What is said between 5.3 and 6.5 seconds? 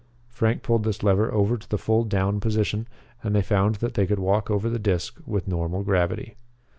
normal gravity.